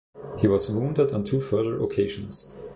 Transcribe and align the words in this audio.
He 0.39 0.47
was 0.47 0.71
wounded 0.71 1.11
on 1.11 1.23
two 1.23 1.39
further 1.39 1.79
occasions. 1.79 2.57